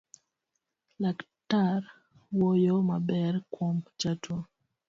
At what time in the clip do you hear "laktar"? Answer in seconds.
1.01-1.81